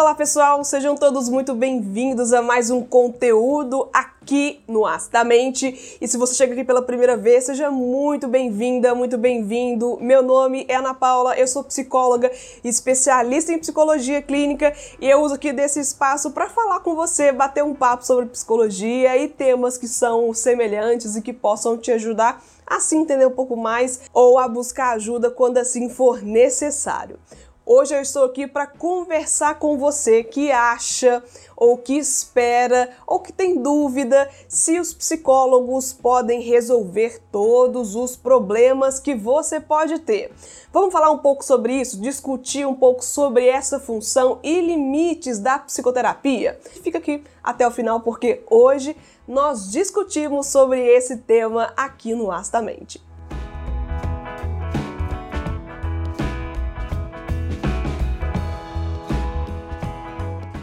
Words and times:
Olá 0.00 0.14
pessoal, 0.14 0.64
sejam 0.64 0.96
todos 0.96 1.28
muito 1.28 1.54
bem-vindos 1.54 2.32
a 2.32 2.40
mais 2.40 2.70
um 2.70 2.82
conteúdo 2.82 3.86
aqui 3.92 4.58
no 4.66 4.86
Astamente. 4.86 5.98
E 6.00 6.08
se 6.08 6.16
você 6.16 6.34
chega 6.34 6.54
aqui 6.54 6.64
pela 6.64 6.80
primeira 6.80 7.18
vez, 7.18 7.44
seja 7.44 7.70
muito 7.70 8.26
bem-vinda, 8.26 8.94
muito 8.94 9.18
bem-vindo. 9.18 9.98
Meu 10.00 10.22
nome 10.22 10.64
é 10.70 10.76
Ana 10.76 10.94
Paula, 10.94 11.36
eu 11.36 11.46
sou 11.46 11.62
psicóloga, 11.62 12.32
especialista 12.64 13.52
em 13.52 13.58
psicologia 13.58 14.22
clínica 14.22 14.72
e 14.98 15.06
eu 15.06 15.20
uso 15.20 15.34
aqui 15.34 15.52
desse 15.52 15.78
espaço 15.78 16.30
para 16.30 16.48
falar 16.48 16.80
com 16.80 16.96
você, 16.96 17.30
bater 17.30 17.62
um 17.62 17.74
papo 17.74 18.06
sobre 18.06 18.24
psicologia 18.24 19.18
e 19.18 19.28
temas 19.28 19.76
que 19.76 19.86
são 19.86 20.32
semelhantes 20.32 21.14
e 21.14 21.20
que 21.20 21.34
possam 21.34 21.76
te 21.76 21.92
ajudar 21.92 22.42
a 22.66 22.80
se 22.80 22.96
entender 22.96 23.26
um 23.26 23.32
pouco 23.32 23.54
mais 23.54 24.00
ou 24.14 24.38
a 24.38 24.48
buscar 24.48 24.92
ajuda 24.94 25.30
quando 25.30 25.58
assim 25.58 25.90
for 25.90 26.22
necessário. 26.22 27.18
Hoje 27.66 27.94
eu 27.94 28.00
estou 28.00 28.24
aqui 28.24 28.46
para 28.46 28.66
conversar 28.66 29.58
com 29.58 29.76
você 29.76 30.24
que 30.24 30.50
acha 30.50 31.22
ou 31.54 31.76
que 31.76 31.92
espera 31.92 32.90
ou 33.06 33.20
que 33.20 33.32
tem 33.32 33.62
dúvida 33.62 34.28
se 34.48 34.80
os 34.80 34.94
psicólogos 34.94 35.92
podem 35.92 36.40
resolver 36.40 37.20
todos 37.30 37.94
os 37.94 38.16
problemas 38.16 38.98
que 38.98 39.14
você 39.14 39.60
pode 39.60 39.98
ter. 40.00 40.32
Vamos 40.72 40.90
falar 40.90 41.10
um 41.10 41.18
pouco 41.18 41.44
sobre 41.44 41.74
isso, 41.74 42.00
discutir 42.00 42.66
um 42.66 42.74
pouco 42.74 43.04
sobre 43.04 43.46
essa 43.46 43.78
função 43.78 44.40
e 44.42 44.60
limites 44.60 45.38
da 45.38 45.58
psicoterapia? 45.58 46.58
Fica 46.82 46.98
aqui 46.98 47.22
até 47.42 47.68
o 47.68 47.70
final 47.70 48.00
porque 48.00 48.42
hoje 48.50 48.96
nós 49.28 49.70
discutimos 49.70 50.46
sobre 50.46 50.80
esse 50.80 51.18
tema 51.18 51.72
aqui 51.76 52.14
no 52.14 52.32
Astamente. 52.32 53.09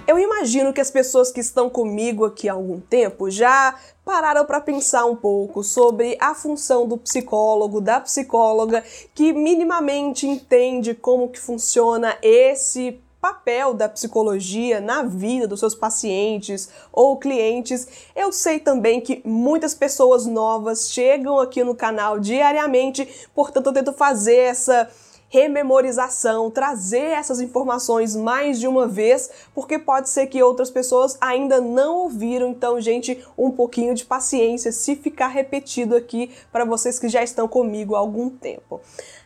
Eu 0.07 0.17
imagino 0.17 0.71
que 0.71 0.79
as 0.79 0.89
pessoas 0.89 1.34
que 1.34 1.41
estão 1.41 1.70
comigo 1.70 2.23
aqui 2.23 2.48
há 2.48 2.53
algum 2.53 2.79
tempo 2.79 3.29
já 3.29 3.77
pararam 4.05 4.45
para 4.45 4.62
pensar 4.62 5.05
um 5.05 5.18
pouco 5.18 5.62
sobre 5.65 6.15
a 6.18 6.34
função 6.34 6.87
do 6.87 6.98
psicólogo, 6.98 7.82
da 7.82 7.99
psicóloga, 7.99 8.85
que 9.13 9.34
minimamente 9.34 10.26
entende 10.26 10.93
como 10.93 11.27
que 11.27 11.37
funciona 11.37 12.17
esse 12.21 13.01
papel 13.20 13.73
da 13.73 13.90
psicologia 13.90 14.79
na 14.79 15.04
vida 15.04 15.45
dos 15.45 15.59
seus 15.59 15.76
pacientes 15.76 16.70
ou 16.93 17.17
clientes. 17.17 17.85
Eu 18.15 18.32
sei 18.32 18.62
também 18.62 19.01
que 19.01 19.21
muitas 19.26 19.76
pessoas 19.76 20.26
novas 20.26 20.89
chegam 20.89 21.37
aqui 21.37 21.65
no 21.65 21.76
canal 21.76 22.17
diariamente, 22.17 23.27
portanto 23.35 23.67
eu 23.67 23.73
tento 23.73 23.91
fazer 23.91 24.37
essa 24.37 24.89
rememorização, 25.29 26.49
trazer 26.49 27.11
essas 27.11 27.41
informações 27.41 28.15
mais 28.15 28.59
de 28.59 28.67
uma 28.67 28.87
vez, 28.87 29.29
porque 29.53 29.77
pode 29.77 30.09
ser 30.09 30.27
que 30.27 30.41
outras 30.41 30.70
pessoas 30.70 31.17
ainda 31.20 31.59
não 31.59 31.97
ouviram. 31.97 32.49
Então, 32.49 32.79
gente, 32.79 33.23
um 33.37 33.51
pouquinho 33.51 33.93
de 33.93 34.05
paciência 34.05 34.71
se 34.71 34.95
ficar 34.95 35.27
repetido 35.27 35.95
aqui 35.95 36.31
para 36.51 36.65
vocês 36.65 36.98
que 36.98 37.09
já 37.09 37.23
estão 37.23 37.48
comigo 37.48 37.95
há 37.95 37.99
algum 37.99 38.29
tempo. 38.29 38.79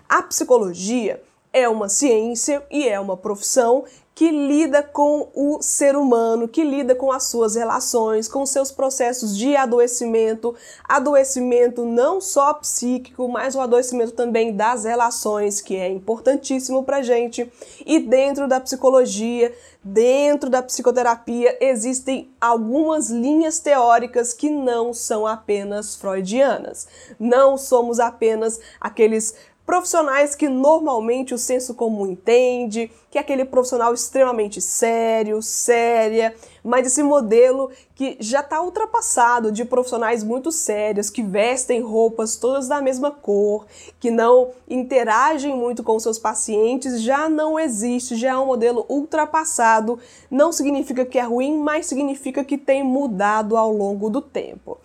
A 0.10 0.22
psicologia 0.24 1.22
é 1.54 1.68
uma 1.68 1.90
ciência 1.90 2.66
e 2.72 2.88
é 2.88 3.00
uma 3.00 3.18
profissão 3.18 3.84
que 4.22 4.30
lida 4.30 4.84
com 4.84 5.30
o 5.34 5.64
ser 5.64 5.96
humano, 5.96 6.48
que 6.48 6.64
lida 6.64 6.94
com 6.94 7.12
as 7.12 7.24
suas 7.24 7.56
relações, 7.56 8.28
com 8.28 8.46
seus 8.46 8.72
processos 8.72 9.36
de 9.36 9.56
adoecimento, 9.56 10.54
adoecimento 10.88 11.84
não 11.86 12.22
só 12.22 12.54
psíquico, 12.54 13.28
mas 13.28 13.56
o 13.56 13.60
adoecimento 13.60 14.12
também 14.12 14.56
das 14.56 14.84
relações, 14.84 15.60
que 15.60 15.76
é 15.76 15.90
importantíssimo 15.90 16.84
para 16.84 17.02
gente. 17.02 17.52
E 17.84 17.98
dentro 17.98 18.48
da 18.48 18.60
psicologia, 18.60 19.52
dentro 19.84 20.52
da 20.52 20.62
psicoterapia, 20.62 21.58
existem 21.60 22.30
algumas 22.40 23.10
linhas 23.10 23.60
teóricas 23.60 24.36
que 24.36 24.52
não 24.52 24.94
são 24.94 25.26
apenas 25.26 25.96
freudianas. 25.96 26.88
Não 27.20 27.58
somos 27.58 28.00
apenas 28.00 28.60
aqueles 28.80 29.34
profissionais 29.72 30.36
que 30.36 30.50
normalmente 30.50 31.34
o 31.34 31.38
senso 31.38 31.74
comum 31.74 32.06
entende, 32.06 32.92
que 33.10 33.18
é 33.18 33.22
aquele 33.22 33.46
profissional 33.46 33.94
extremamente 33.94 34.60
sério, 34.60 35.42
séria, 35.42 36.36
mas 36.62 36.88
esse 36.88 37.02
modelo 37.02 37.72
que 37.96 38.18
já 38.20 38.42
está 38.42 38.62
ultrapassado 38.62 39.50
de 39.50 39.64
profissionais 39.64 40.26
muito 40.26 40.52
sérios, 40.52 41.10
que 41.10 41.24
vestem 41.24 41.80
roupas 41.80 42.36
todas 42.36 42.68
da 42.68 42.82
mesma 42.82 43.12
cor, 43.12 43.66
que 43.98 44.12
não 44.12 44.50
interagem 44.70 45.56
muito 45.56 45.84
com 45.84 45.98
seus 46.02 46.20
pacientes, 46.20 47.02
já 47.02 47.30
não 47.30 47.58
existe, 47.58 48.18
já 48.18 48.32
é 48.32 48.38
um 48.38 48.48
modelo 48.48 48.86
ultrapassado. 48.90 49.98
Não 50.30 50.52
significa 50.52 51.06
que 51.06 51.18
é 51.18 51.24
ruim, 51.24 51.58
mas 51.58 51.86
significa 51.86 52.44
que 52.44 52.58
tem 52.58 52.84
mudado 52.84 53.56
ao 53.56 53.72
longo 53.72 54.10
do 54.10 54.20
tempo. 54.20 54.78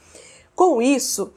Com 0.54 0.80
isso, 0.80 1.32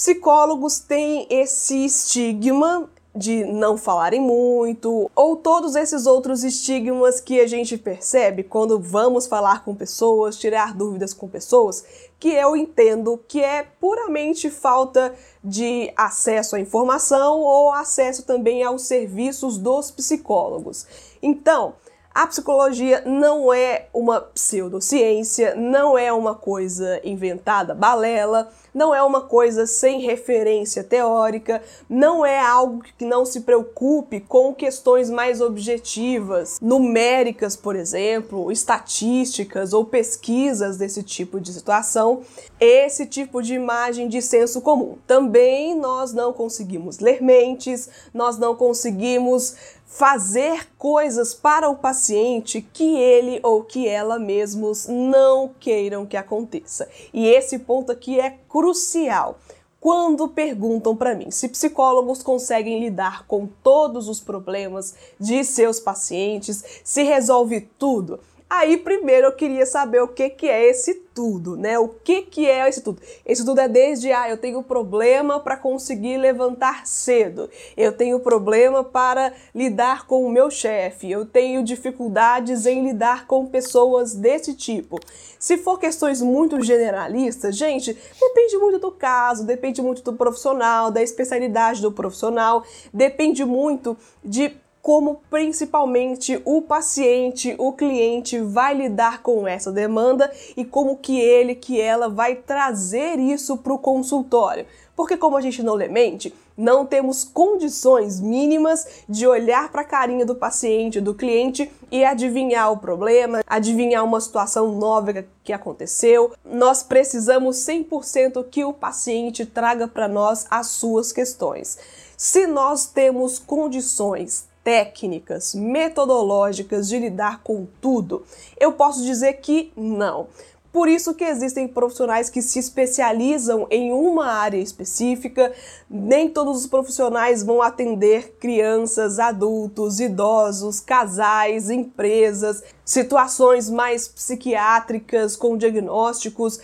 Psicólogos 0.00 0.78
têm 0.78 1.26
esse 1.28 1.84
estigma 1.84 2.88
de 3.14 3.44
não 3.44 3.76
falarem 3.76 4.18
muito, 4.18 5.10
ou 5.14 5.36
todos 5.36 5.76
esses 5.76 6.06
outros 6.06 6.42
estigmas 6.42 7.20
que 7.20 7.38
a 7.38 7.46
gente 7.46 7.76
percebe 7.76 8.42
quando 8.42 8.80
vamos 8.80 9.26
falar 9.26 9.62
com 9.62 9.74
pessoas, 9.74 10.38
tirar 10.38 10.72
dúvidas 10.72 11.12
com 11.12 11.28
pessoas, 11.28 11.84
que 12.18 12.30
eu 12.30 12.56
entendo 12.56 13.22
que 13.28 13.44
é 13.44 13.62
puramente 13.78 14.48
falta 14.48 15.14
de 15.44 15.92
acesso 15.94 16.56
à 16.56 16.60
informação 16.60 17.40
ou 17.40 17.70
acesso 17.70 18.22
também 18.22 18.62
aos 18.62 18.86
serviços 18.86 19.58
dos 19.58 19.90
psicólogos. 19.90 20.86
Então, 21.20 21.74
a 22.12 22.26
psicologia 22.26 23.02
não 23.06 23.52
é 23.52 23.86
uma 23.94 24.20
pseudociência, 24.20 25.54
não 25.54 25.96
é 25.96 26.12
uma 26.12 26.34
coisa 26.34 27.00
inventada, 27.04 27.72
balela, 27.72 28.50
não 28.74 28.92
é 28.92 29.00
uma 29.00 29.20
coisa 29.20 29.64
sem 29.64 30.00
referência 30.00 30.82
teórica, 30.82 31.62
não 31.88 32.26
é 32.26 32.38
algo 32.38 32.82
que 32.98 33.04
não 33.04 33.24
se 33.24 33.42
preocupe 33.42 34.20
com 34.20 34.52
questões 34.52 35.08
mais 35.08 35.40
objetivas, 35.40 36.58
numéricas, 36.60 37.54
por 37.54 37.76
exemplo, 37.76 38.50
estatísticas 38.50 39.72
ou 39.72 39.84
pesquisas 39.84 40.76
desse 40.76 41.04
tipo 41.04 41.40
de 41.40 41.52
situação, 41.52 42.22
esse 42.58 43.06
tipo 43.06 43.40
de 43.40 43.54
imagem 43.54 44.08
de 44.08 44.20
senso 44.20 44.60
comum. 44.60 44.98
Também 45.06 45.76
nós 45.76 46.12
não 46.12 46.32
conseguimos 46.32 46.98
ler 46.98 47.22
mentes, 47.22 47.88
nós 48.12 48.36
não 48.36 48.56
conseguimos 48.56 49.54
fazer 49.90 50.68
coisas 50.78 51.34
para 51.34 51.68
o 51.68 51.76
paciente 51.76 52.62
que 52.72 52.96
ele 52.96 53.40
ou 53.42 53.64
que 53.64 53.88
ela 53.88 54.20
mesmos 54.20 54.86
não 54.86 55.50
queiram 55.58 56.06
que 56.06 56.16
aconteça. 56.16 56.88
E 57.12 57.26
esse 57.26 57.58
ponto 57.58 57.90
aqui 57.90 58.20
é 58.20 58.38
crucial. 58.48 59.38
Quando 59.80 60.28
perguntam 60.28 60.94
para 60.94 61.14
mim 61.14 61.32
se 61.32 61.48
psicólogos 61.48 62.22
conseguem 62.22 62.78
lidar 62.78 63.26
com 63.26 63.48
todos 63.64 64.08
os 64.08 64.20
problemas 64.20 64.94
de 65.18 65.42
seus 65.42 65.80
pacientes, 65.80 66.62
se 66.84 67.02
resolve 67.02 67.60
tudo, 67.76 68.20
Aí 68.50 68.76
primeiro 68.76 69.28
eu 69.28 69.32
queria 69.32 69.64
saber 69.64 70.02
o 70.02 70.08
que, 70.08 70.28
que 70.28 70.48
é 70.48 70.68
esse 70.68 70.94
tudo, 71.14 71.56
né? 71.56 71.78
O 71.78 71.86
que, 71.86 72.22
que 72.22 72.48
é 72.48 72.68
esse 72.68 72.80
tudo? 72.80 73.00
Esse 73.24 73.44
tudo 73.44 73.60
é 73.60 73.68
desde, 73.68 74.10
ah, 74.10 74.28
eu 74.28 74.36
tenho 74.36 74.60
problema 74.60 75.38
para 75.38 75.56
conseguir 75.56 76.16
levantar 76.16 76.84
cedo, 76.84 77.48
eu 77.76 77.92
tenho 77.92 78.18
problema 78.18 78.82
para 78.82 79.32
lidar 79.54 80.04
com 80.04 80.24
o 80.24 80.32
meu 80.32 80.50
chefe, 80.50 81.08
eu 81.08 81.24
tenho 81.24 81.62
dificuldades 81.62 82.66
em 82.66 82.84
lidar 82.84 83.28
com 83.28 83.46
pessoas 83.46 84.16
desse 84.16 84.52
tipo. 84.52 84.98
Se 85.38 85.56
for 85.56 85.78
questões 85.78 86.20
muito 86.20 86.60
generalistas, 86.60 87.56
gente, 87.56 87.96
depende 88.20 88.58
muito 88.58 88.80
do 88.80 88.90
caso, 88.90 89.46
depende 89.46 89.80
muito 89.80 90.02
do 90.02 90.14
profissional, 90.14 90.90
da 90.90 91.00
especialidade 91.00 91.80
do 91.80 91.92
profissional, 91.92 92.64
depende 92.92 93.44
muito 93.44 93.96
de 94.24 94.52
como 94.82 95.20
principalmente 95.28 96.40
o 96.44 96.62
paciente, 96.62 97.54
o 97.58 97.72
cliente 97.72 98.40
vai 98.40 98.74
lidar 98.74 99.22
com 99.22 99.46
essa 99.46 99.70
demanda 99.70 100.30
e 100.56 100.64
como 100.64 100.96
que 100.96 101.20
ele, 101.20 101.54
que 101.54 101.80
ela 101.80 102.08
vai 102.08 102.36
trazer 102.36 103.18
isso 103.18 103.58
para 103.58 103.72
o 103.72 103.78
consultório. 103.78 104.66
Porque 104.96 105.16
como 105.16 105.36
a 105.36 105.40
gente 105.40 105.62
não 105.62 105.74
lê 105.74 105.88
mente, 105.88 106.34
não 106.56 106.84
temos 106.84 107.24
condições 107.24 108.20
mínimas 108.20 108.86
de 109.08 109.26
olhar 109.26 109.72
para 109.72 109.80
a 109.80 109.84
carinha 109.84 110.26
do 110.26 110.34
paciente, 110.34 111.00
do 111.00 111.14
cliente 111.14 111.72
e 111.90 112.04
adivinhar 112.04 112.70
o 112.70 112.76
problema, 112.76 113.42
adivinhar 113.46 114.04
uma 114.04 114.20
situação 114.20 114.72
nova 114.72 115.24
que 115.42 115.54
aconteceu. 115.54 116.32
Nós 116.44 116.82
precisamos 116.82 117.56
100% 117.56 118.44
que 118.50 118.62
o 118.62 118.74
paciente 118.74 119.46
traga 119.46 119.88
para 119.88 120.06
nós 120.06 120.46
as 120.50 120.66
suas 120.66 121.12
questões. 121.12 121.78
Se 122.14 122.46
nós 122.46 122.84
temos 122.84 123.38
condições 123.38 124.49
técnicas, 124.62 125.54
metodológicas 125.54 126.88
de 126.88 126.98
lidar 126.98 127.42
com 127.42 127.66
tudo? 127.80 128.24
Eu 128.58 128.72
posso 128.72 129.02
dizer 129.04 129.34
que 129.34 129.72
não. 129.76 130.28
Por 130.72 130.88
isso 130.88 131.14
que 131.14 131.24
existem 131.24 131.66
profissionais 131.66 132.30
que 132.30 132.40
se 132.40 132.60
especializam 132.60 133.66
em 133.70 133.92
uma 133.92 134.26
área 134.26 134.58
específica. 134.58 135.52
Nem 135.90 136.28
todos 136.28 136.60
os 136.60 136.66
profissionais 136.68 137.42
vão 137.42 137.60
atender 137.60 138.36
crianças, 138.38 139.18
adultos, 139.18 139.98
idosos, 139.98 140.78
casais, 140.78 141.70
empresas, 141.70 142.62
situações 142.84 143.68
mais 143.68 144.06
psiquiátricas 144.06 145.34
com 145.34 145.56
diagnósticos. 145.56 146.60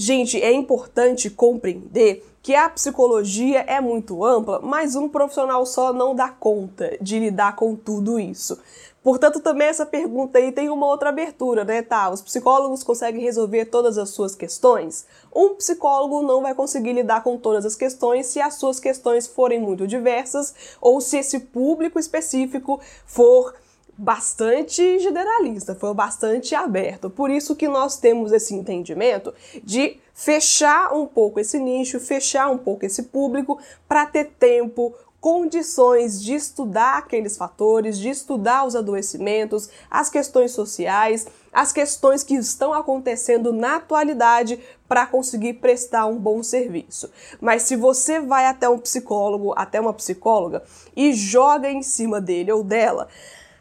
Gente, 0.00 0.40
é 0.40 0.52
importante 0.52 1.28
compreender 1.28 2.24
que 2.40 2.54
a 2.54 2.70
psicologia 2.70 3.64
é 3.66 3.80
muito 3.80 4.24
ampla, 4.24 4.60
mas 4.62 4.94
um 4.94 5.08
profissional 5.08 5.66
só 5.66 5.92
não 5.92 6.14
dá 6.14 6.28
conta 6.28 6.96
de 7.00 7.18
lidar 7.18 7.56
com 7.56 7.74
tudo 7.74 8.16
isso. 8.16 8.56
Portanto, 9.02 9.40
também 9.40 9.66
essa 9.66 9.84
pergunta 9.84 10.38
aí 10.38 10.52
tem 10.52 10.68
uma 10.70 10.86
outra 10.86 11.08
abertura, 11.08 11.64
né? 11.64 11.82
Tá, 11.82 12.10
os 12.10 12.22
psicólogos 12.22 12.84
conseguem 12.84 13.22
resolver 13.22 13.64
todas 13.64 13.98
as 13.98 14.10
suas 14.10 14.36
questões? 14.36 15.04
Um 15.34 15.56
psicólogo 15.56 16.22
não 16.22 16.42
vai 16.42 16.54
conseguir 16.54 16.92
lidar 16.92 17.24
com 17.24 17.36
todas 17.36 17.66
as 17.66 17.74
questões 17.74 18.26
se 18.26 18.40
as 18.40 18.54
suas 18.54 18.78
questões 18.78 19.26
forem 19.26 19.60
muito 19.60 19.84
diversas 19.84 20.54
ou 20.80 21.00
se 21.00 21.18
esse 21.18 21.40
público 21.40 21.98
específico 21.98 22.78
for 23.04 23.52
bastante 23.98 25.00
generalista, 25.00 25.74
foi 25.74 25.92
bastante 25.92 26.54
aberto. 26.54 27.10
Por 27.10 27.30
isso 27.30 27.56
que 27.56 27.66
nós 27.66 27.96
temos 27.96 28.30
esse 28.30 28.54
entendimento 28.54 29.34
de 29.64 29.98
fechar 30.14 30.94
um 30.94 31.04
pouco 31.04 31.40
esse 31.40 31.58
nicho, 31.58 31.98
fechar 31.98 32.48
um 32.48 32.58
pouco 32.58 32.86
esse 32.86 33.02
público 33.04 33.58
para 33.88 34.06
ter 34.06 34.26
tempo, 34.38 34.94
condições 35.20 36.22
de 36.22 36.34
estudar 36.34 36.98
aqueles 36.98 37.36
fatores, 37.36 37.98
de 37.98 38.08
estudar 38.08 38.64
os 38.64 38.76
adoecimentos, 38.76 39.68
as 39.90 40.08
questões 40.08 40.52
sociais, 40.52 41.26
as 41.52 41.72
questões 41.72 42.22
que 42.22 42.34
estão 42.34 42.72
acontecendo 42.72 43.52
na 43.52 43.76
atualidade 43.76 44.60
para 44.86 45.06
conseguir 45.06 45.54
prestar 45.54 46.06
um 46.06 46.16
bom 46.16 46.40
serviço. 46.40 47.10
Mas 47.40 47.62
se 47.62 47.74
você 47.74 48.20
vai 48.20 48.46
até 48.46 48.68
um 48.68 48.78
psicólogo, 48.78 49.52
até 49.56 49.80
uma 49.80 49.92
psicóloga 49.92 50.62
e 50.96 51.12
joga 51.12 51.68
em 51.68 51.82
cima 51.82 52.20
dele 52.20 52.52
ou 52.52 52.62
dela 52.62 53.08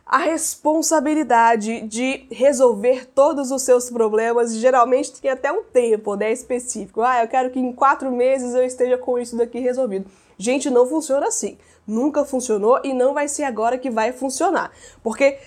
a 0.08 0.20
responsabilidade 0.20 1.82
de 1.82 2.26
resolver 2.32 3.06
todos 3.08 3.52
os 3.52 3.62
seus 3.62 3.90
problemas, 3.90 4.56
geralmente 4.56 5.12
tem 5.22 5.30
até 5.30 5.52
um 5.52 5.64
tempo 5.64 6.16
né, 6.16 6.32
específico. 6.32 7.02
Ah, 7.02 7.22
eu 7.22 7.28
quero 7.28 7.50
que 7.50 7.60
em 7.60 7.74
quatro 7.74 8.10
meses 8.10 8.56
eu 8.56 8.64
esteja 8.64 8.98
com 8.98 9.20
isso 9.20 9.36
daqui 9.36 9.60
resolvido. 9.60 10.10
Gente, 10.38 10.70
não 10.70 10.88
funciona 10.88 11.28
assim. 11.28 11.58
Nunca 11.86 12.24
funcionou 12.24 12.80
e 12.84 12.94
não 12.94 13.14
vai 13.14 13.28
ser 13.28 13.44
agora 13.44 13.78
que 13.78 13.90
vai 13.90 14.14
funcionar. 14.14 14.72
Porque 15.04 15.40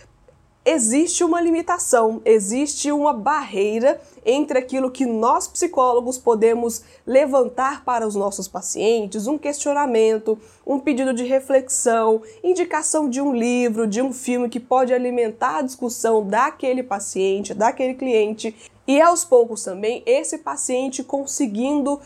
existe 0.65 1.25
uma 1.25 1.41
limitação, 1.41 2.21
existe 2.25 2.93
uma 2.93 3.13
barreira 3.13 4.01
entre 4.25 4.59
aquilo 4.59 4.91
que 4.91 5.07
nós 5.07 5.49
psicólogos 5.49 6.19
podemos 6.19 6.83
levantar 7.07 7.85
para 7.85 8.07
os 8.07 8.15
nossos 8.15 8.47
pacientes, 8.47 9.27
um 9.27 9.39
questionamento, 9.39 10.39
um 10.67 10.79
pedido 10.79 11.15
de 11.15 11.25
reflexão, 11.25 12.23
indicação 12.45 13.09
de 13.09 13.21
um 13.21 13.35
livro, 13.35 13.87
de 13.87 14.03
um 14.03 14.13
filme 14.13 14.49
que 14.49 14.61
pode 14.61 14.93
alimentar 14.93 15.59
a 15.59 15.63
discussão 15.63 16.27
daquele 16.27 16.83
paciente, 16.83 17.55
daquele 17.55 17.95
cliente, 17.95 18.55
e 18.87 19.01
aos 19.01 19.25
poucos 19.25 19.65
também 19.65 20.03
esse 20.05 20.39
paciente 20.39 21.03
conseguindo 21.03 22.01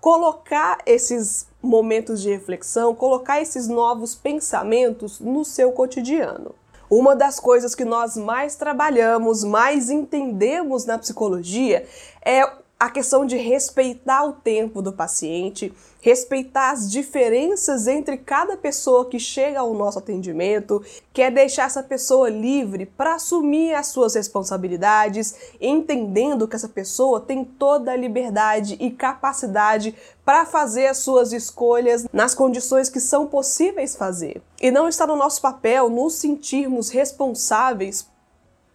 colocar 0.00 0.78
esses 0.86 1.48
momentos 1.60 2.22
de 2.22 2.30
reflexão, 2.30 2.94
colocar 2.94 3.40
esses 3.40 3.66
novos 3.66 4.14
pensamentos 4.14 5.18
no 5.18 5.44
seu 5.44 5.72
cotidiano. 5.72 6.54
Uma 6.88 7.16
das 7.16 7.40
coisas 7.40 7.74
que 7.74 7.84
nós 7.84 8.16
mais 8.16 8.54
trabalhamos, 8.56 9.42
mais 9.42 9.90
entendemos 9.90 10.84
na 10.84 10.98
psicologia 10.98 11.86
é 12.24 12.48
a 12.78 12.90
questão 12.90 13.24
de 13.24 13.36
respeitar 13.36 14.24
o 14.24 14.34
tempo 14.34 14.82
do 14.82 14.92
paciente, 14.92 15.72
respeitar 16.02 16.72
as 16.72 16.90
diferenças 16.90 17.86
entre 17.86 18.18
cada 18.18 18.54
pessoa 18.54 19.08
que 19.08 19.18
chega 19.18 19.60
ao 19.60 19.72
nosso 19.72 19.98
atendimento, 19.98 20.84
que 21.10 21.22
é 21.22 21.30
deixar 21.30 21.64
essa 21.64 21.82
pessoa 21.82 22.28
livre 22.28 22.84
para 22.84 23.14
assumir 23.14 23.74
as 23.74 23.86
suas 23.86 24.14
responsabilidades, 24.14 25.34
entendendo 25.58 26.46
que 26.46 26.54
essa 26.54 26.68
pessoa 26.68 27.18
tem 27.18 27.44
toda 27.44 27.92
a 27.92 27.96
liberdade 27.96 28.76
e 28.78 28.90
capacidade 28.90 29.94
para 30.22 30.44
fazer 30.44 30.86
as 30.86 30.98
suas 30.98 31.32
escolhas 31.32 32.06
nas 32.12 32.34
condições 32.34 32.90
que 32.90 33.00
são 33.00 33.26
possíveis 33.26 33.96
fazer. 33.96 34.42
E 34.60 34.70
não 34.70 34.86
está 34.86 35.06
no 35.06 35.16
nosso 35.16 35.40
papel 35.40 35.88
nos 35.88 36.14
sentirmos 36.14 36.90
responsáveis 36.90 38.06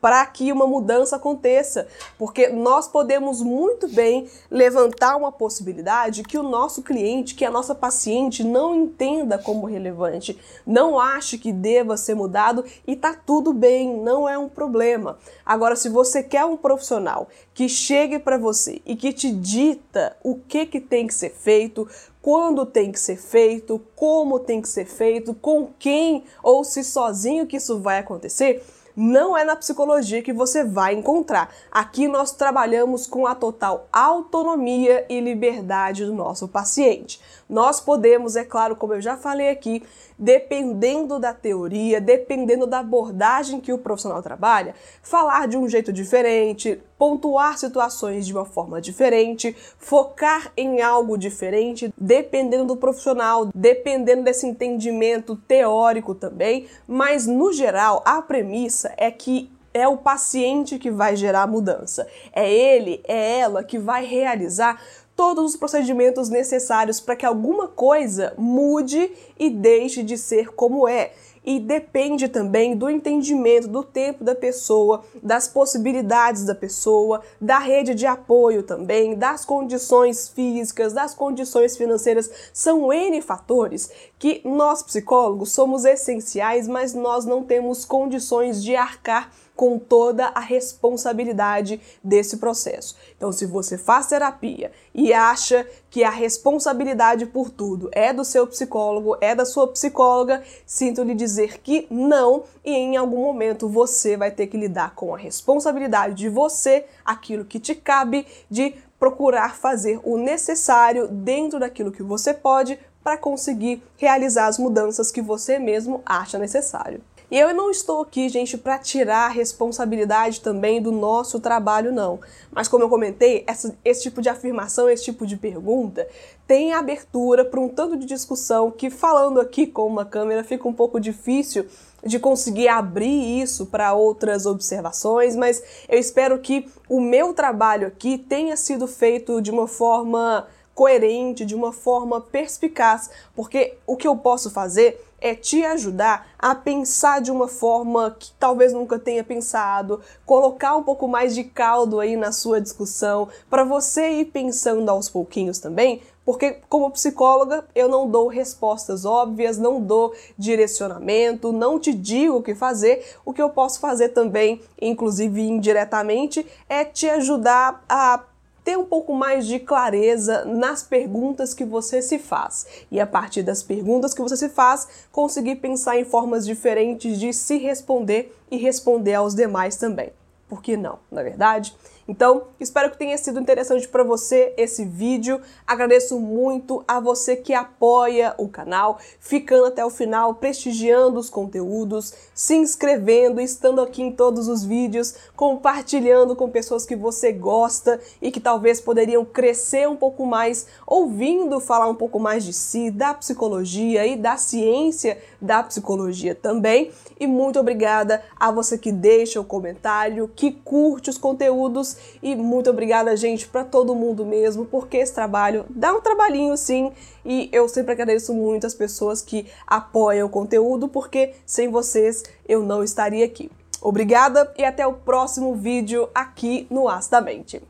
para 0.02 0.26
que 0.26 0.52
uma 0.52 0.66
mudança 0.66 1.16
aconteça, 1.16 1.88
porque 2.18 2.48
nós 2.48 2.88
podemos 2.88 3.42
muito 3.42 3.88
bem 3.88 4.28
levantar 4.50 5.16
uma 5.16 5.32
possibilidade 5.32 6.24
que 6.24 6.40
o 6.40 6.44
nosso 6.44 6.82
cliente, 6.82 7.36
que 7.36 7.46
a 7.46 7.52
nossa 7.52 7.76
paciente 7.76 8.44
não 8.44 8.76
entenda 8.76 9.38
como 9.38 9.68
relevante, 9.68 10.38
não 10.66 11.00
ache 11.00 11.38
que 11.38 11.54
deva 11.54 11.96
ser 11.96 12.16
mudado 12.16 12.66
e 12.88 12.96
tá 12.96 13.14
tudo 13.14 13.54
bem, 13.54 13.96
não 13.96 14.28
é 14.28 14.38
um 14.38 14.50
problema. 14.50 15.20
Agora, 15.46 15.76
se 15.76 15.88
você 15.88 16.24
quer 16.24 16.46
um 16.46 16.58
profissional 16.58 17.30
que 17.54 17.70
chegue 17.70 18.18
para 18.18 18.40
você 18.40 18.82
e 18.86 18.96
que 18.96 19.14
te 19.14 19.32
dita 19.32 20.18
o 20.24 20.36
que 20.36 20.66
que 20.66 20.82
tem 20.82 21.06
que 21.06 21.14
ser 21.14 21.30
feito, 21.30 21.88
quando 22.22 22.66
tem 22.66 22.92
que 22.92 23.00
ser 23.00 23.18
feito, 23.18 23.82
como 23.96 24.40
tem 24.40 24.62
que 24.62 24.70
ser 24.70 24.86
feito, 24.86 25.34
com 25.34 25.70
quem 25.78 26.24
ou 26.42 26.64
se 26.64 26.84
sozinho 26.84 27.46
que 27.46 27.58
isso 27.58 27.80
vai 27.80 28.00
acontecer, 28.00 28.64
não 28.96 29.38
é 29.38 29.44
na 29.44 29.56
psicologia 29.56 30.22
que 30.22 30.34
você 30.34 30.64
vai 30.64 30.94
encontrar. 30.94 31.54
Aqui 31.72 32.08
nós 32.08 32.32
trabalhamos 32.32 33.08
com 33.08 33.26
a 33.26 33.36
total 33.36 33.88
autonomia 33.92 35.06
e 35.10 35.20
liberdade 35.20 36.06
do 36.06 36.14
nosso 36.14 36.48
paciente. 36.48 37.22
Nós 37.50 37.82
podemos, 37.82 38.36
é 38.36 38.44
claro, 38.44 38.76
como 38.76 38.94
eu 38.94 39.02
já 39.02 39.18
falei 39.18 39.50
aqui, 39.50 39.84
dependendo 40.18 41.20
da 41.20 41.34
teoria, 41.34 42.00
dependendo 42.00 42.68
da 42.68 42.80
abordagem 42.80 43.60
que 43.60 43.74
o 43.74 43.78
profissional 43.78 44.22
trabalha, 44.22 44.76
falar 45.02 45.48
de 45.48 45.58
um 45.58 45.68
jeito 45.68 45.92
diferente, 45.92 46.82
pontuar 47.02 47.58
situações 47.58 48.28
de 48.28 48.32
uma 48.32 48.46
forma 48.46 48.80
diferente, 48.80 49.56
focar 49.80 50.52
em 50.56 50.84
algo 50.84 51.18
diferente, 51.18 51.92
dependendo 51.98 52.66
do 52.66 52.78
profissional, 52.78 53.50
dependendo 53.56 54.22
desse 54.22 54.46
entendimento 54.46 55.36
teórico 55.36 56.14
também, 56.14 56.68
mas 56.88 57.26
no 57.26 57.52
geral 57.52 58.04
a 58.06 58.22
premissa 58.22 58.94
é 58.98 59.10
que 59.10 59.52
é 59.74 59.88
o 59.88 59.98
paciente 59.98 60.78
que 60.78 60.92
vai 60.92 61.16
gerar 61.16 61.42
a 61.42 61.48
mudança. 61.48 62.06
É 62.32 62.48
ele, 62.54 63.02
é 63.08 63.40
ela 63.40 63.64
que 63.64 63.80
vai 63.80 64.06
realizar 64.06 64.80
todos 65.16 65.44
os 65.44 65.56
procedimentos 65.56 66.30
necessários 66.30 67.00
para 67.00 67.16
que 67.16 67.26
alguma 67.26 67.68
coisa 67.68 68.36
mude 68.38 69.12
e 69.40 69.50
deixe 69.50 70.04
de 70.04 70.20
ser 70.20 70.50
como 70.54 70.88
é. 70.88 71.14
E 71.44 71.60
depende 71.60 72.28
também 72.28 72.76
do 72.76 72.90
entendimento 72.90 73.68
do 73.68 73.84
tempo 73.84 74.24
da 74.24 74.36
pessoa, 74.36 75.04
das 75.24 75.48
possibilidades 75.48 76.46
da 76.46 76.54
pessoa, 76.54 77.22
da 77.40 77.58
rede 77.58 77.96
de 77.96 78.06
apoio 78.06 78.62
também, 78.62 79.16
das 79.16 79.44
condições 79.44 80.30
físicas, 80.30 80.94
das 80.94 81.16
condições 81.16 81.76
financeiras. 81.76 82.30
São 82.54 82.94
N 82.94 83.22
fatores 83.22 83.90
que 84.20 84.42
nós 84.46 84.84
psicólogos 84.84 85.52
somos 85.52 85.84
essenciais, 85.84 86.68
mas 86.68 86.94
nós 86.94 87.26
não 87.26 87.44
temos 87.44 87.86
condições 87.86 88.64
de 88.64 88.76
arcar 88.76 89.32
com 89.56 89.78
toda 89.78 90.28
a 90.28 90.40
responsabilidade 90.40 91.80
desse 92.04 92.38
processo. 92.38 92.96
Então, 93.16 93.32
se 93.32 93.46
você 93.46 93.78
faz 93.78 94.08
terapia 94.08 94.72
e 94.94 95.14
acha 95.14 95.68
que 95.90 96.04
a 96.04 96.10
responsabilidade 96.10 97.26
por 97.26 97.50
tudo 97.50 97.90
é 97.92 98.12
do 98.12 98.26
seu 98.26 98.48
psicólogo, 98.48 99.18
é 99.22 99.36
da 99.36 99.46
sua 99.46 99.68
psicóloga, 99.68 100.42
sinto 100.66 101.04
lhe 101.04 101.14
dizer 101.14 101.60
que 101.62 101.88
não, 101.92 102.44
e 102.66 102.72
em 102.72 102.98
algum 102.98 103.22
momento 103.22 103.70
você 103.70 104.18
vai 104.18 104.32
ter 104.32 104.48
que 104.48 104.58
lidar 104.58 104.96
com 104.96 105.14
a 105.14 105.18
responsabilidade 105.18 106.16
de 106.16 106.30
você, 106.30 106.86
aquilo 107.06 107.46
que 107.46 107.60
te 107.60 107.76
cabe, 107.76 108.26
de 108.50 108.76
procurar 109.00 109.56
fazer 109.56 110.00
o 110.04 110.18
necessário 110.18 111.08
dentro 111.08 111.60
daquilo 111.60 111.92
que 111.92 112.04
você 112.04 112.34
pode 112.34 112.78
para 113.04 113.18
conseguir 113.18 113.82
realizar 113.98 114.46
as 114.46 114.60
mudanças 114.60 115.12
que 115.12 115.22
você 115.22 115.58
mesmo 115.58 116.02
acha 116.06 116.38
necessário. 116.38 117.02
E 117.32 117.40
eu 117.40 117.56
não 117.56 117.72
estou 117.72 118.02
aqui, 118.02 118.28
gente, 118.28 118.58
para 118.58 118.78
tirar 118.78 119.28
a 119.28 119.30
responsabilidade 119.30 120.42
também 120.42 120.82
do 120.82 120.92
nosso 120.92 121.40
trabalho, 121.40 121.90
não. 121.90 122.20
Mas 122.52 122.68
como 122.68 122.84
eu 122.84 122.90
comentei, 122.90 123.46
essa, 123.48 123.74
esse 123.86 124.02
tipo 124.04 124.22
de 124.22 124.28
afirmação, 124.28 124.90
esse 124.90 125.06
tipo 125.06 125.26
de 125.26 125.38
pergunta 125.38 126.06
tem 126.46 126.74
abertura 126.74 127.46
para 127.46 127.62
um 127.62 127.70
tanto 127.70 127.96
de 127.96 128.06
discussão 128.06 128.70
que, 128.70 128.90
falando 128.90 129.40
aqui 129.40 129.66
com 129.66 129.88
uma 129.88 130.04
câmera, 130.04 130.44
fica 130.44 130.68
um 130.68 130.74
pouco 130.74 131.00
difícil 131.00 131.66
de 132.06 132.20
conseguir 132.20 132.68
abrir 132.68 133.42
isso 133.42 133.68
para 133.68 133.94
outras 133.94 134.46
observações, 134.46 135.34
mas 135.34 135.64
eu 135.88 135.98
espero 135.98 136.38
que 136.40 136.68
o 136.90 137.00
meu 137.00 137.34
trabalho 137.34 137.88
aqui 137.88 138.18
tenha 138.18 138.58
sido 138.58 138.88
feito 138.88 139.42
de 139.42 139.52
uma 139.52 139.68
forma 139.68 140.48
coerente, 140.74 141.46
de 141.46 141.56
uma 141.56 141.72
forma 141.72 142.20
perspicaz, 142.20 143.10
porque 143.36 143.76
o 143.86 143.96
que 143.96 144.08
eu 144.08 144.18
posso 144.18 144.50
fazer 144.50 145.00
é 145.22 145.36
te 145.36 145.64
ajudar 145.64 146.28
a 146.38 146.56
pensar 146.56 147.22
de 147.22 147.32
uma 147.32 147.48
forma 147.48 148.16
que 148.20 148.32
talvez 148.40 148.74
nunca 148.74 148.98
tenha 148.98 149.24
pensado, 149.24 150.02
colocar 150.26 150.76
um 150.76 150.84
pouco 150.84 151.08
mais 151.08 151.36
de 151.36 151.44
caldo 151.44 152.00
aí 152.00 152.18
na 152.18 152.32
sua 152.32 152.60
discussão, 152.60 153.30
para 153.50 153.64
você 153.64 154.10
ir 154.10 154.26
pensando 154.26 154.90
aos 154.90 155.08
pouquinhos 155.08 155.60
também, 155.60 156.02
porque 156.26 156.58
como 156.70 156.92
psicóloga 156.92 157.66
eu 157.76 157.88
não 157.88 158.10
dou 158.10 158.28
respostas 158.28 159.06
óbvias, 159.06 159.58
não 159.58 159.82
dou 159.82 160.14
direcionamento, 160.38 161.52
não 161.52 161.80
te 161.80 161.94
digo 161.94 162.38
o 162.38 162.44
que 162.44 162.54
fazer. 162.54 163.04
O 163.26 163.34
que 163.34 163.42
eu 163.42 163.50
posso 163.50 163.80
fazer 163.80 164.10
também, 164.10 164.62
inclusive 164.80 165.42
indiretamente, 165.42 166.46
é 166.70 166.86
te 166.86 167.10
ajudar 167.10 167.84
a 167.90 168.24
ter 168.64 168.78
um 168.78 168.86
pouco 168.86 169.14
mais 169.14 169.48
de 169.48 169.60
clareza 169.60 170.46
nas 170.46 170.84
perguntas 170.84 171.54
que 171.54 171.66
você 171.66 172.02
se 172.02 172.20
faz. 172.20 172.66
E 172.92 173.00
a 173.00 173.08
partir 173.08 173.44
das 173.44 173.64
perguntas 173.64 174.14
que 174.14 174.22
você 174.22 174.38
se 174.38 174.50
faz, 174.50 174.88
conseguir 175.12 175.56
pensar 175.56 175.98
em 175.98 176.06
formas 176.06 176.46
diferentes 176.46 177.20
de 177.20 177.34
se 177.34 177.58
responder 177.58 178.36
e 178.50 178.58
responder 178.58 179.16
aos 179.16 179.34
demais 179.34 179.76
também. 179.76 180.12
Por 180.48 180.62
que 180.62 180.76
não, 180.76 181.00
na 181.10 181.22
é 181.22 181.24
verdade? 181.24 181.76
Então, 182.12 182.48
espero 182.60 182.92
que 182.92 182.98
tenha 182.98 183.18
sido 183.18 183.40
interessante 183.40 183.88
para 183.88 184.04
você 184.04 184.54
esse 184.58 184.84
vídeo. 184.84 185.40
Agradeço 185.66 186.20
muito 186.20 186.84
a 186.86 187.00
você 187.00 187.38
que 187.38 187.54
apoia 187.54 188.36
o 188.38 188.50
canal, 188.50 189.00
ficando 189.18 189.68
até 189.68 189.86
o 189.86 189.90
final, 189.90 190.36
prestigiando 190.36 191.18
os 191.18 191.30
conteúdos, 191.30 192.14
se 192.36 192.54
inscrevendo, 192.54 193.40
estando 193.40 193.80
aqui 193.80 194.02
em 194.02 194.12
todos 194.12 194.50
os 194.50 194.62
vídeos, 194.62 195.16
compartilhando 195.38 196.36
com 196.36 196.50
pessoas 196.50 196.86
que 196.86 196.98
você 196.98 197.32
gosta 197.32 197.98
e 198.22 198.30
que 198.30 198.42
talvez 198.42 198.82
poderiam 198.82 199.24
crescer 199.24 199.88
um 199.88 199.96
pouco 199.96 200.26
mais, 200.26 200.68
ouvindo 200.86 201.62
falar 201.62 201.88
um 201.88 201.96
pouco 201.96 202.20
mais 202.20 202.44
de 202.44 202.52
si, 202.52 202.92
da 202.92 203.14
psicologia 203.14 204.06
e 204.06 204.18
da 204.18 204.36
ciência 204.36 205.18
da 205.40 205.64
psicologia 205.64 206.36
também. 206.36 206.92
E 207.18 207.26
muito 207.26 207.58
obrigada 207.58 208.22
a 208.38 208.52
você 208.52 208.78
que 208.78 208.92
deixa 208.92 209.40
o 209.40 209.46
comentário, 209.46 210.30
que 210.36 210.52
curte 210.52 211.10
os 211.10 211.18
conteúdos 211.18 212.01
e 212.22 212.36
muito 212.36 212.70
obrigada, 212.70 213.16
gente, 213.16 213.48
para 213.48 213.64
todo 213.64 213.96
mundo 213.96 214.26
mesmo, 214.26 214.66
porque 214.66 214.98
esse 214.98 215.14
trabalho 215.14 215.66
dá 215.70 215.94
um 215.94 216.02
trabalhinho 216.02 216.56
sim, 216.58 216.92
e 217.26 217.50
eu 217.52 217.68
sempre 217.68 217.92
agradeço 217.94 218.34
muito 218.34 218.66
as 218.68 218.74
pessoas 218.74 219.22
que 219.22 219.46
apoiam 219.66 220.28
o 220.28 220.30
conteúdo, 220.30 220.88
porque 220.88 221.34
sem 221.46 221.70
vocês 221.70 222.24
eu 222.48 222.64
não 222.64 222.84
estaria 222.84 223.26
aqui. 223.26 223.52
Obrigada 223.82 224.54
e 224.58 224.64
até 224.64 224.86
o 224.86 224.94
próximo 224.94 225.56
vídeo 225.56 226.08
aqui 226.14 226.68
no 226.70 226.88
Astamente. 226.88 227.62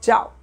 Tchau! 0.00 0.39